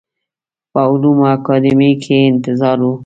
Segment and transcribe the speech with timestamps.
[0.71, 2.93] په علومو اکاډمۍ کې یې انتظار و.